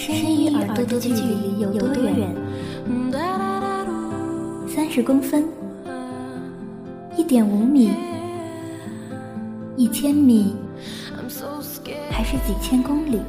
[0.00, 2.34] 声音与耳朵的距离有多远？
[4.66, 5.46] 三十公分，
[7.18, 7.92] 一点五米，
[9.76, 10.56] 一千米，
[12.10, 13.20] 还是几千公里？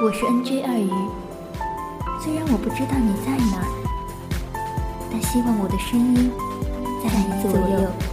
[0.00, 0.90] 我是 NJ 二鱼，
[2.20, 3.66] 虽然我不知道你在哪儿，
[5.12, 6.32] 但希望我的声音
[7.00, 8.05] 在你左右。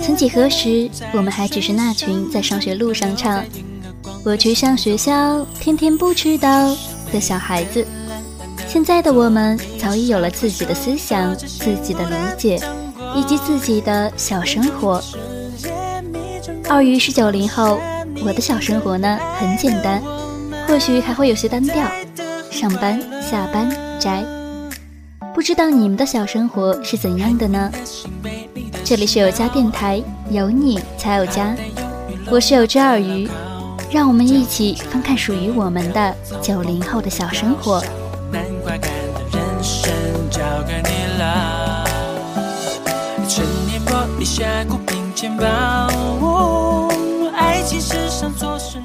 [0.00, 3.44] 曾几何时，我们还只是那群在上学路上唱
[4.24, 6.74] “我去上学校，天天不迟到”
[7.12, 7.86] 的小孩子。
[8.66, 12.60] 现在的我们早已有了自己的思想、自己的理解，
[13.14, 15.02] 以及自己的小生活。
[16.68, 17.78] 二鱼是九零后，
[18.24, 20.02] 我的小生活呢很简单。
[20.66, 21.86] 或许还会有些单调，
[22.50, 24.24] 上班、下班、宅，
[25.34, 27.68] 不知道你们的小生活是怎样的呢？
[28.84, 31.56] 这里是有家电台，有你才有家，
[32.30, 33.28] 我是有只耳鱼，
[33.90, 37.82] 让我们一起翻看属于我们的九零后的小生活。
[47.36, 48.78] 爱情世上做事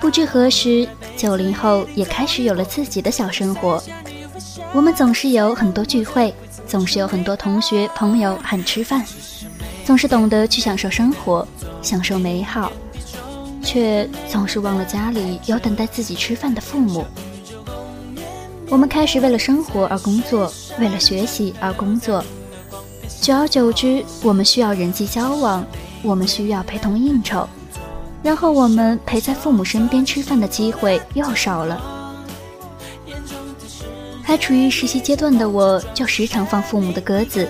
[0.00, 3.82] 不知何时，九零后也开始有了自己的小生活。
[4.74, 6.34] 我们总是有很多聚会，
[6.66, 9.04] 总是有很多同学朋友喊吃饭，
[9.84, 11.46] 总是懂得去享受生活，
[11.80, 12.72] 享受美好，
[13.62, 17.06] 却总是忘了家里有等待自己吃饭的父母。
[18.68, 22.24] 我们开始为了生活而工作，为了学习而工作。
[23.20, 25.64] 久而久之，我们需要人际交往，
[26.02, 27.48] 我们需要陪同应酬。
[28.24, 31.93] 然后我们陪在父母身边吃饭的机会又少了。
[34.24, 37.46] 还处于实习阶段的我，就时常放父母的鸽子，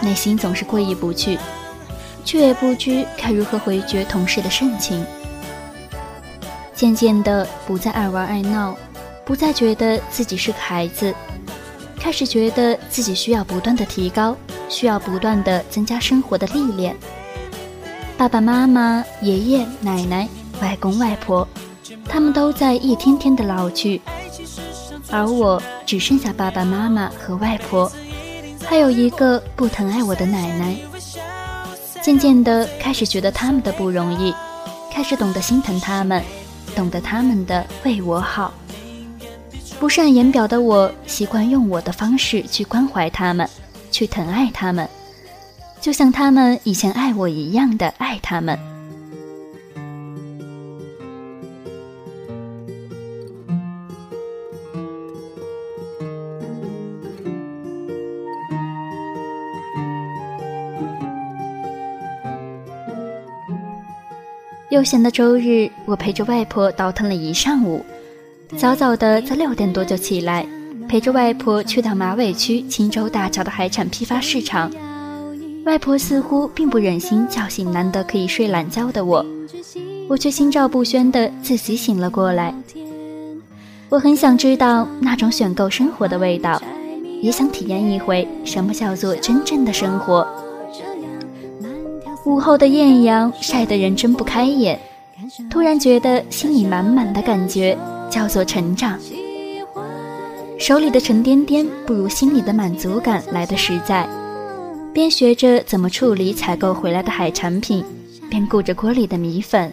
[0.00, 1.38] 内心总是过意不去，
[2.24, 5.04] 却也不知该如何回绝同事的盛情。
[6.74, 8.76] 渐渐的，不再爱玩爱闹，
[9.24, 11.12] 不再觉得自己是个孩子，
[11.98, 14.36] 开始觉得自己需要不断的提高，
[14.68, 16.94] 需要不断的增加生活的历练。
[18.16, 20.28] 爸爸妈妈、爷爷奶奶、
[20.60, 21.48] 外公外婆，
[22.04, 24.00] 他们都在一天天的老去，
[25.10, 27.90] 而我只剩下爸爸妈妈和外婆，
[28.64, 30.76] 还有一个不疼爱我的奶奶。
[32.02, 34.34] 渐渐的，开始觉得他们的不容易，
[34.92, 36.22] 开始懂得心疼他们，
[36.74, 38.52] 懂得他们的为我好。
[39.80, 43.48] 不善言表的我，习惯用我的方式去关怀他们，
[43.90, 44.88] 去疼爱他们。
[45.80, 48.58] 就像他们以前爱我一样的爱他们。
[64.70, 67.82] 悠闲的周日，我陪着外婆倒腾了一上午，
[68.58, 70.46] 早早的在六点多就起来，
[70.86, 74.70] 陪着外婆去到马尾区青州大桥的海产批发市场。
[75.64, 79.24] 外婆似乎并不忍心叫醒难得可以睡懒觉的我，
[80.06, 82.54] 我却心照不宣的自己醒了过来。
[83.88, 86.60] 我很想知道那种选购生活的味道，
[87.22, 90.28] 也想体验一回什么叫做真正的生活。
[92.28, 94.78] 午后的艳阳晒得人睁不开眼，
[95.48, 97.74] 突然觉得心里满满的感觉
[98.10, 98.98] 叫做成长。
[100.58, 104.06] 手里的沉甸甸不如心里的满足感来的实在。
[104.92, 107.82] 边学着怎么处理采购回来的海产品，
[108.28, 109.72] 边顾着锅里的米粉。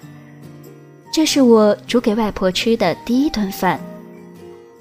[1.12, 3.78] 这是我煮给外婆吃的第一顿饭。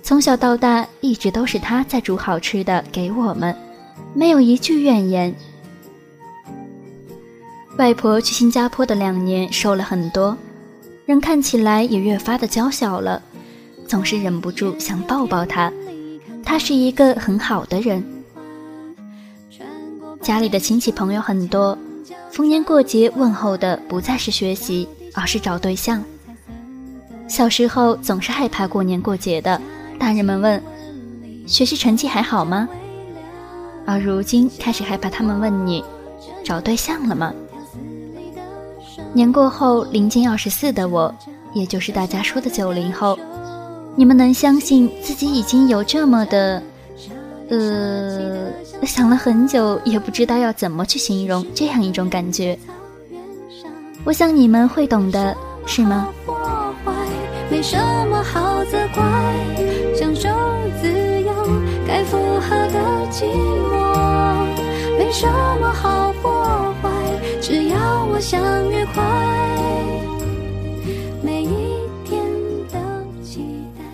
[0.01, 3.53] 从小到大，一直都是她在煮好吃的给我们，
[4.15, 5.35] 没有一句怨言。
[7.77, 10.37] 外婆去新加坡的两年，瘦了很多，
[11.07, 13.21] 人看起来也越发的娇小了，
[13.89, 15.73] 总是忍不住想抱抱她。
[16.45, 18.05] 她是一个很好的人。
[20.23, 21.77] 家里的亲戚朋友很多，
[22.31, 26.03] 逢年过节问候的不再是学习，而是找对象。
[27.27, 29.61] 小时候总是害怕过年过节的，
[29.99, 30.63] 大人们问
[31.45, 32.69] 学习成绩还好吗？
[33.85, 35.85] 而如今开始害怕他们问你
[36.45, 37.35] 找对象了吗？
[39.15, 41.15] 年过后临近二十四的我，
[41.55, 43.17] 也就是大家说的九零后，
[43.95, 46.61] 你们能相信自己已经有这么的
[47.49, 48.51] 呃，
[48.85, 52.59] 想了很久，也不知道要怎么去形容这样一种感觉。
[54.05, 55.35] 我想你们会懂的，
[55.65, 56.09] 是吗？
[57.49, 57.79] 没什
[58.11, 59.05] 么好责怪，
[59.95, 60.29] 享受
[60.83, 60.89] 自
[61.21, 61.33] 由，
[61.87, 62.81] 该附和的
[63.13, 63.27] 寂
[63.71, 65.27] 寞，没什
[65.61, 66.04] 么好，
[68.25, 68.41] 想
[68.73, 69.03] 愉快，
[71.23, 71.77] 每一
[72.07, 72.25] 天
[72.73, 72.79] 都
[73.23, 73.45] 期
[73.77, 73.85] 待。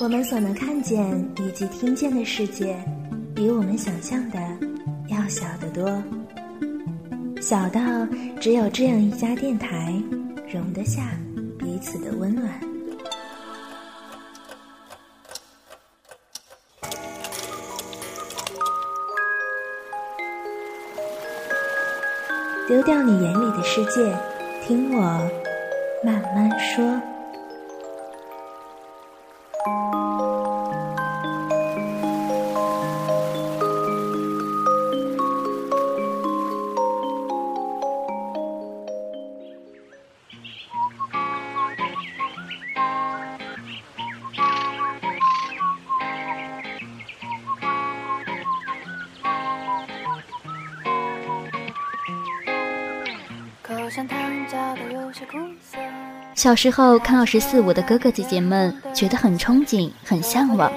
[0.00, 2.76] 我们所能看见以及听见的世界，
[3.32, 4.38] 比我们想象的
[5.06, 6.02] 要小得多。
[7.40, 7.80] 小到
[8.40, 9.94] 只有这样一家电台，
[10.52, 11.08] 容得下
[11.56, 12.69] 彼此的温暖。
[22.70, 24.16] 丢掉你眼里的世界，
[24.64, 25.02] 听我
[26.04, 27.09] 慢慢说。
[56.34, 60.72] 小时候看二十四五的哥哥姐姐们，觉得很憧憬，很向往，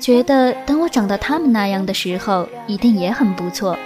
[0.00, 3.78] 觉得等我长到他们那样的时候，一定也很不错。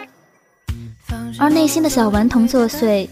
[1.39, 3.07] 而内心的小顽童作祟，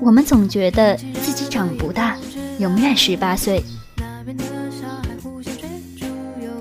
[0.00, 2.16] 我们总觉得自己长不大，
[2.58, 3.62] 永远十八岁。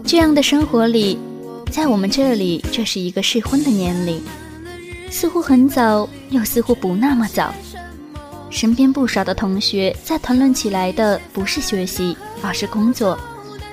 [0.06, 1.18] 这样的生活里，
[1.72, 4.22] 在我们这里，这是一个适婚的年龄，
[5.10, 7.54] 似乎很早，又似乎不那么早。
[8.52, 13.18] 身边不少的同学在谈论起来的不是学习，而是工作；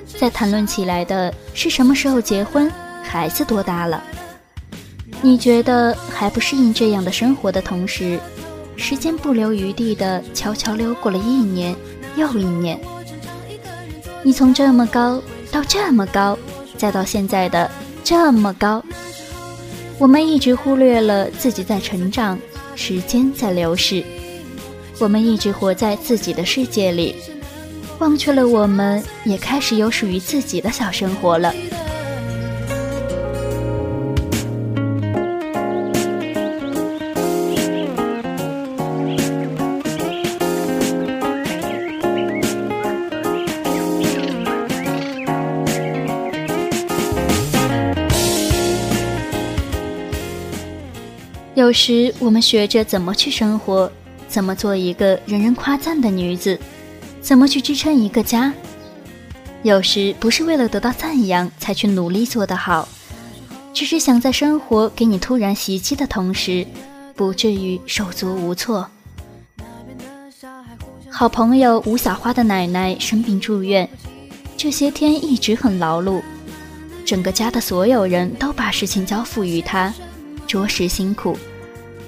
[0.06, 2.70] 在谈论起来的是什么时候结婚，
[3.02, 4.02] 孩子多大了。
[5.20, 8.20] 你觉得还不适应这样的生活的同时，
[8.76, 11.74] 时间不留余地的悄悄溜过了一年
[12.16, 12.80] 又一年。
[14.22, 15.20] 你从这么高
[15.50, 16.38] 到这么高，
[16.76, 17.68] 再到现在的
[18.04, 18.82] 这么高，
[19.98, 22.38] 我们一直忽略了自己在成长，
[22.76, 24.04] 时间在流逝。
[25.00, 27.14] 我们一直活在自己的世界里，
[28.00, 31.54] 忘却了我们也开始有属于自己的小生活了。
[51.54, 53.90] 有时我们学着怎么去生活。
[54.28, 56.58] 怎么做一个人人夸赞的女子？
[57.20, 58.52] 怎么去支撑一个家？
[59.62, 62.88] 有时不是为了得到赞扬才去努力做得好，
[63.74, 66.64] 只是想在生活给你突然袭击的同时，
[67.16, 68.88] 不至于手足无措。
[71.10, 73.88] 好朋友吴小花的奶奶生病住院，
[74.56, 76.22] 这些天一直很劳碌，
[77.04, 79.92] 整个家的所有人都把事情交付于她，
[80.46, 81.36] 着实辛苦，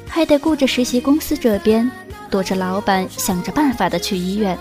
[0.06, 1.90] 还得顾着实习公司这边。
[2.31, 4.56] 躲着老板，想着办法的去医院。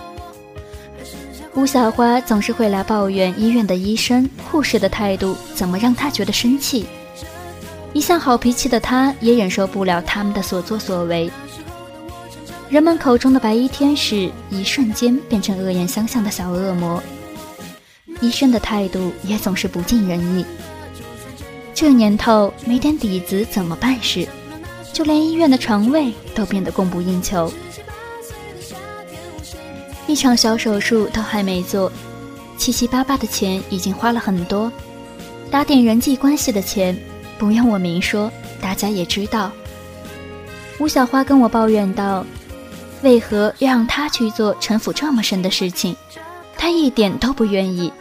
[1.55, 6.85] 吴小花总是会来抱怨医院的医生、护士的态度，怎么让她觉得生气。
[7.91, 11.29] 一向好脾气的她，也忍受不了他们的所作所为。
[12.69, 17.01] 人们口中的白衣天使，一瞬间变成恶言相向的小恶魔。
[18.21, 20.45] 医生的态度也总是不尽人意。
[21.73, 24.27] 这年头，没点底子怎么办事？
[24.91, 27.51] 就连医院的床位都变得供不应求，
[30.07, 31.89] 一场小手术都还没做，
[32.57, 34.69] 七七八八的钱已经花了很多，
[35.49, 36.97] 打点人际关系的钱，
[37.37, 38.29] 不用我明说，
[38.59, 39.51] 大家也知道。
[40.79, 42.25] 吴小花跟我抱怨道
[43.01, 45.95] ：“为何要让他去做城府这么深的事情？
[46.57, 47.91] 他一点都不愿意。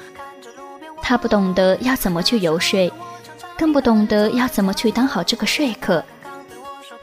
[1.01, 2.91] 他不懂得要怎么去游说，
[3.57, 6.03] 更不懂得要怎么去当好这个说客。”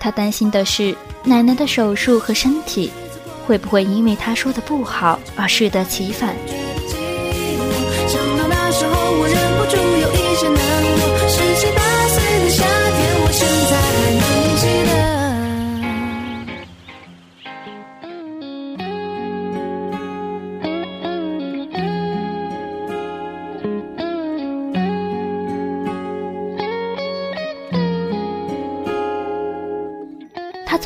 [0.06, 2.92] 他担心的是奶奶的手术和身体，
[3.44, 6.36] 会不会因为他说的不好而适得其反？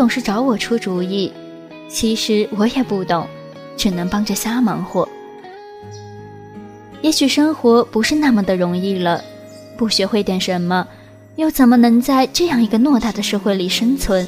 [0.09, 1.31] 总是找我出主意，
[1.87, 3.27] 其实我也不懂，
[3.77, 5.07] 只能帮着瞎忙活。
[7.03, 9.23] 也许生活不是那么的容易了，
[9.77, 10.87] 不学会点什么，
[11.35, 14.27] 又怎么能在这样一个偌大的社会里生存？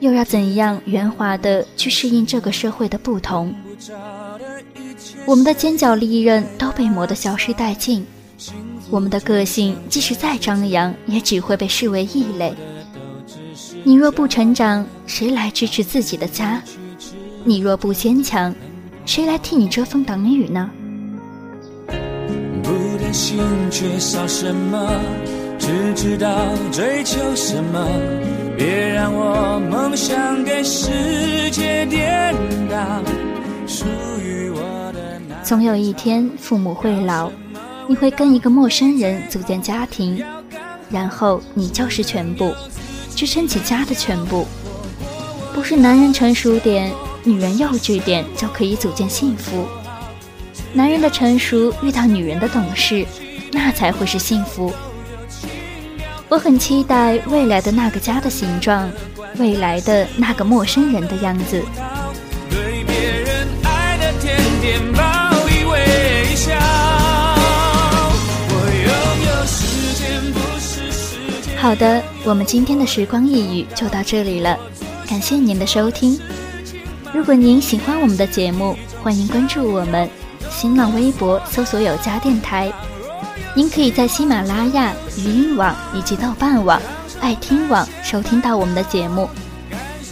[0.00, 3.54] 又要怎样圆滑的去适应这个社会的不同？
[5.26, 8.06] 我们的尖角利刃都被磨得消失殆尽，
[8.88, 12.54] 我们的个性即使再张扬，也只会被视为异类。
[13.84, 16.62] 你若不成长，谁来支持自己的家？
[17.44, 18.54] 你若不坚强，
[19.06, 20.70] 谁来替你遮风挡雨呢？
[22.62, 22.70] 不
[23.00, 23.38] 担心
[23.70, 24.90] 缺少什么，
[25.58, 27.86] 只知道追求什么。
[28.58, 32.34] 别让我梦想给世界颠
[32.68, 33.02] 倒。
[33.66, 33.84] 属
[34.20, 37.30] 于我的那总有一天，父母会老，
[37.86, 40.22] 你会跟一个陌生人组建家庭，
[40.90, 42.52] 然后你就是全部，
[43.18, 44.46] 支撑起家的全部。
[45.52, 46.92] 不是男人成熟点，
[47.24, 49.66] 女人幼稚点就可以组建幸福。
[50.72, 53.04] 男人的成熟遇到女人的懂事，
[53.50, 54.72] 那才会是幸福。
[56.28, 58.88] 我很期待未来的那个家的形状，
[59.36, 61.60] 未来的那个陌生人的样子。
[62.48, 65.02] 对别人爱的甜点报
[65.48, 66.54] 以微笑。
[68.48, 68.54] 我
[68.86, 68.88] 拥
[69.26, 71.56] 有时间，不是时间。
[71.56, 74.58] 好的，我们今天的时光一语就到这里了，
[75.08, 76.18] 感谢您的收听。
[77.14, 80.08] 如果您喜欢我们的节目，欢迎关注我们，
[80.50, 82.70] 新浪微博搜索有家电台。
[83.54, 86.80] 您可以在喜马拉雅、语音网以及豆瓣网、
[87.20, 89.28] 爱听网收听到我们的节目。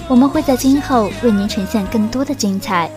[0.09, 2.91] 我们会在今后为您呈现更多的精彩。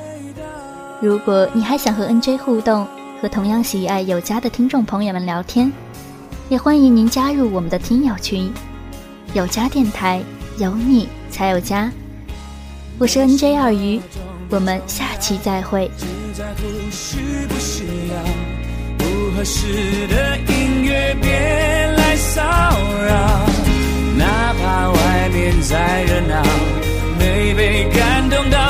[1.02, 2.88] 如果你还想和 NJ 互动，
[3.22, 5.72] 和同样喜爱有家的听众朋友们聊天，
[6.48, 8.54] 也欢迎您加入我们的听友群。
[9.34, 10.20] 有家电台，
[10.58, 11.92] 有你才有家。
[12.98, 14.02] 我是 NJ 二鱼，
[14.50, 15.90] 我们下期再会。
[15.98, 18.16] 只在乎需不需要。
[18.98, 19.06] 不
[19.38, 21.30] 合适的音乐别
[21.96, 22.42] 来骚
[23.06, 23.46] 扰，
[24.18, 26.44] 哪怕外面再热闹，
[27.20, 28.69] 没被感动到，